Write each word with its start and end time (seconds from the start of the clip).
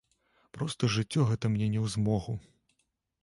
Проста 0.57 0.89
жыццё 0.95 1.25
гэта 1.31 1.45
мне 1.53 1.67
не 1.75 1.79
ў 1.85 1.87
змогу. 1.97 2.33